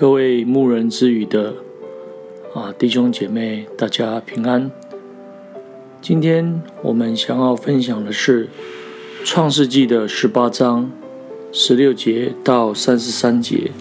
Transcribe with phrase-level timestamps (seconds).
[0.00, 1.56] 各位牧人之语的
[2.54, 4.70] 啊弟兄姐妹，大家平安。
[6.00, 8.48] 今天我们想要分享的是
[9.26, 10.90] 创世纪的十八章
[11.52, 13.72] 十六节到三十三节。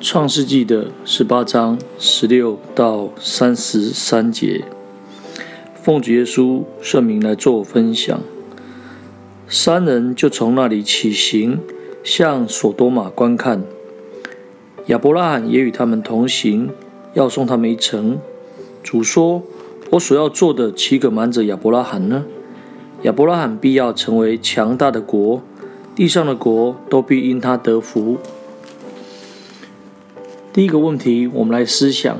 [0.00, 4.64] 创世纪的十八章十六到三十三节，
[5.74, 8.18] 奉主耶稣圣名来做分享。
[9.46, 11.60] 三人就从那里起行，
[12.02, 13.62] 向索多玛观看。
[14.88, 16.70] 亚伯拉罕也与他们同行，
[17.12, 18.18] 要送他们一程。
[18.82, 19.42] 主说
[19.92, 22.24] ：“我所要做的，岂可瞒着亚伯拉罕呢？
[23.02, 25.42] 亚伯拉罕必要成为强大的国，
[25.94, 28.16] 地上的国都必因他得福。”
[30.54, 32.16] 第一个问题，我们来思想：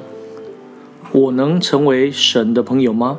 [1.12, 3.18] 我能成为神的朋友吗？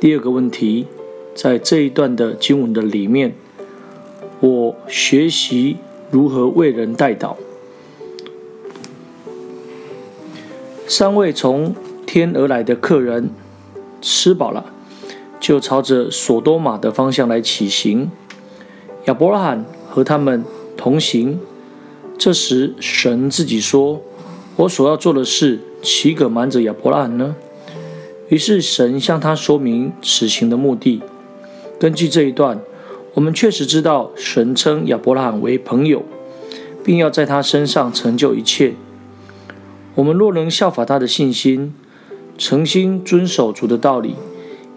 [0.00, 0.88] 第二个问题，
[1.32, 3.36] 在这一段的经文的里面，
[4.40, 5.76] 我学习
[6.10, 7.36] 如何为人代祷。
[10.90, 11.72] 三位从
[12.04, 13.30] 天而来的客人
[14.02, 14.64] 吃饱了，
[15.38, 18.10] 就朝着索多玛的方向来起行。
[19.04, 20.44] 亚伯拉罕和他们
[20.76, 21.38] 同行。
[22.18, 24.02] 这时，神自己说
[24.58, 27.36] ：“我所要做的事，岂可瞒着亚伯拉罕呢？”
[28.28, 31.00] 于是，神向他说明此行的目的。
[31.78, 32.58] 根据这一段，
[33.14, 36.02] 我们确实知道，神称亚伯拉罕为朋友，
[36.82, 38.74] 并要在他身上成就一切。
[39.96, 41.74] 我们若能效法他的信心，
[42.38, 44.14] 诚心遵守主的道理，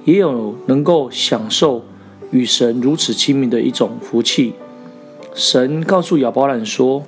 [0.05, 1.83] 也有能够享受
[2.31, 4.53] 与神如此亲密的一种福气。
[5.35, 7.03] 神告诉亚伯拉罕说，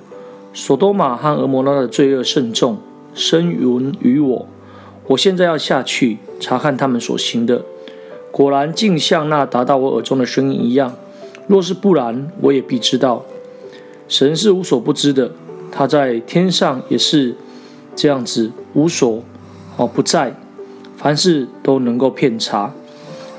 [0.54, 2.78] 索多玛和蛾摩拉的罪恶甚重，
[3.12, 4.48] 深闻于我。
[5.08, 7.64] 我现在要下去查看他们所行的，
[8.30, 10.94] 果然竟像那达到我耳中的声音一样。
[11.46, 13.24] 若是不然，我也必知道。
[14.08, 15.32] 神是无所不知的，
[15.70, 17.36] 他在天上也是
[17.96, 19.24] 这样子无所
[19.76, 20.38] 哦不在，
[20.96, 22.72] 凡事都能够遍察，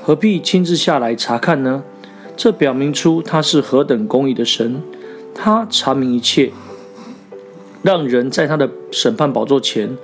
[0.02, 1.84] 何必亲自下来查看呢？
[2.36, 4.82] 这表明出他是何等公义的神，
[5.34, 6.52] 他查明一切。
[7.82, 9.96] 让人在他的审判宝座前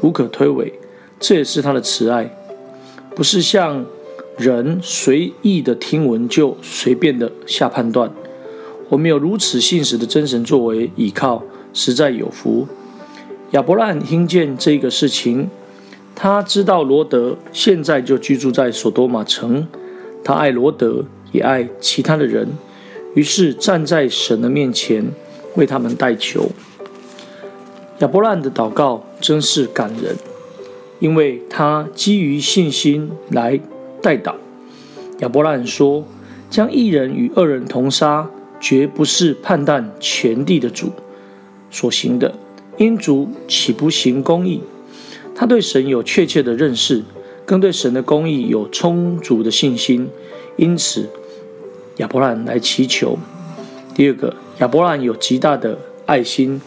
[0.00, 0.72] 无可推诿，
[1.18, 2.34] 这也是他的慈爱，
[3.14, 3.84] 不是像
[4.38, 8.10] 人随意的听闻就随便的下判断。
[8.88, 11.42] 我们有如此信实的真神作为倚靠，
[11.74, 12.66] 实在有福。
[13.52, 15.50] 亚伯拉罕听见这个事情，
[16.14, 19.66] 他知道罗德现在就居住在索多玛城，
[20.22, 22.48] 他爱罗德，也爱其他的人，
[23.14, 25.04] 于是站在神的面前
[25.56, 26.48] 为他们代求。
[27.98, 30.14] 亚伯拉罕的祷告真是感人，
[31.00, 33.58] 因为他基于信心来
[34.00, 34.34] 代祷。
[35.18, 36.04] 亚伯拉罕说
[36.48, 40.92] ：“将一人与二人同杀，绝不是判断全地的主
[41.68, 42.32] 所行的。
[42.80, 44.62] 因主岂不行公义？
[45.34, 47.02] 他对神有确切的认识，
[47.44, 50.08] 更对神的公义有充足的信心。
[50.56, 51.10] 因此，
[51.98, 53.18] 亚伯兰来祈求。
[53.94, 56.58] 第二个，亚伯兰有极大的爱心。”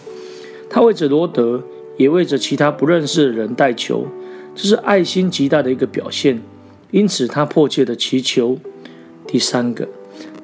[0.69, 1.63] 他为着罗得，
[1.97, 4.05] 也为着其他不认识的人代求，
[4.53, 6.39] 这是爱心极大的一个表现。
[6.91, 8.59] 因此，他迫切的祈求。
[9.25, 9.87] 第三个，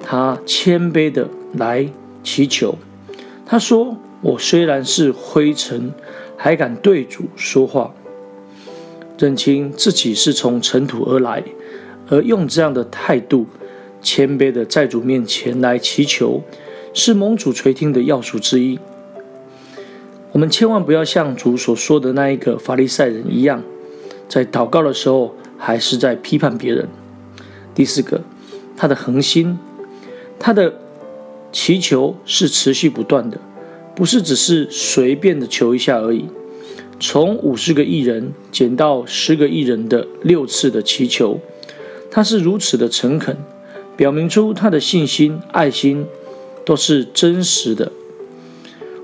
[0.01, 1.87] 他谦卑的来
[2.23, 2.75] 祈求。
[3.45, 5.93] 他说：“我虽然是灰尘，
[6.35, 7.93] 还敢对主说话，
[9.17, 11.43] 认清自己是从尘土而来，
[12.09, 13.47] 而用这样的态度，
[14.01, 16.41] 谦卑的在主面前来祈求，
[16.93, 18.79] 是蒙主垂听的要素之一。”
[20.31, 23.63] 我们千万不要像主所说的那一个法利赛人一样，
[24.27, 26.87] 在祷告的时候还是在批判别人。
[27.73, 28.21] 第四个，
[28.77, 29.57] 他的恒心，
[30.37, 30.73] 他的
[31.51, 33.39] 祈求是持续不断的，
[33.99, 36.23] 不是只是随便的求一下而已。
[37.01, 41.37] 从五十个亿人减到十个亿人的六次的祈求，
[42.09, 43.35] 他是如此的诚恳，
[43.97, 46.05] 表明出他的信心、爱心
[46.63, 47.91] 都是真实的。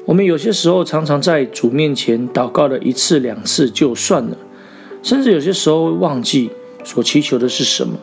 [0.06, 4.38] 我们有些时候常常在主面前祷告了一次两次就算了，
[5.04, 6.52] 甚至有些时候会忘记
[6.86, 7.98] 所祈求的是什么，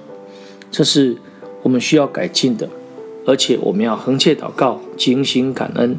[0.71, 1.17] 这是
[1.63, 2.69] 我们需要改进的，
[3.25, 5.97] 而且我们要恒切祷告，警醒感恩。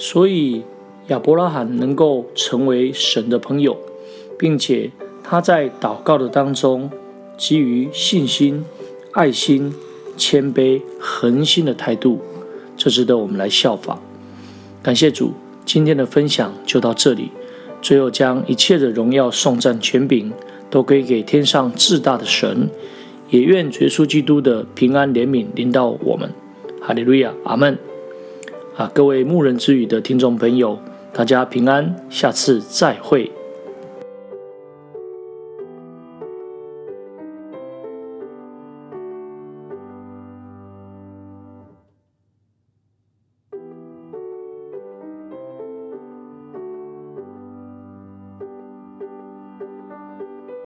[0.00, 0.62] 所以
[1.08, 3.76] 亚伯拉罕能够成为神的朋友，
[4.38, 4.90] 并且
[5.22, 6.90] 他在祷告的当中
[7.36, 8.64] 基于信心、
[9.12, 9.74] 爱心、
[10.16, 12.18] 谦卑、恒心的态度，
[12.78, 14.00] 这值得我们来效仿。
[14.82, 15.34] 感谢主，
[15.66, 17.30] 今天的分享就到这里。
[17.82, 20.32] 最后，将一切的荣耀、颂赞、权柄
[20.70, 22.70] 都归给天上至大的神，
[23.28, 26.32] 也愿耶稣基督的平安怜悯临到我们。
[26.80, 27.78] 哈利路亚，阿门。
[28.80, 30.78] 啊，各位牧人之语的听众朋友，
[31.12, 33.30] 大大家平安，下次再会。